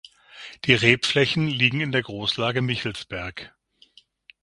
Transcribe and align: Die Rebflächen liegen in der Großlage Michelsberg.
Die 0.65 0.73
Rebflächen 0.73 1.45
liegen 1.47 1.79
in 1.79 1.91
der 1.91 2.01
Großlage 2.01 2.63
Michelsberg. 2.63 3.53